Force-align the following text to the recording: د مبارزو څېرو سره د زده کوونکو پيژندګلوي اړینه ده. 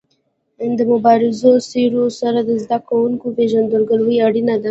د 0.77 0.79
مبارزو 0.91 1.51
څېرو 1.69 2.03
سره 2.19 2.39
د 2.49 2.51
زده 2.63 2.77
کوونکو 2.89 3.25
پيژندګلوي 3.37 4.17
اړینه 4.27 4.53
ده. 4.57 4.59